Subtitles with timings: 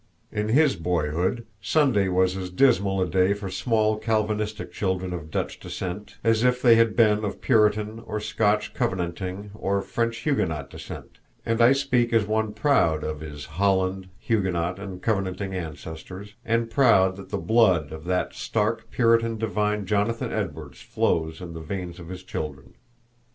[0.31, 5.59] In his boyhood Sunday was as dismal a day for small Calvinistic children of Dutch
[5.59, 11.19] descent as if they had been of Puritan or Scotch Covenanting or French Huguenot descent
[11.45, 17.15] and I speak as one proud of his Holland, Huguenot, and Covenanting ancestors, and proud
[17.17, 22.09] that the blood of that stark Puritan divine Jonathan Edwards flows in the veins of
[22.09, 22.73] his children.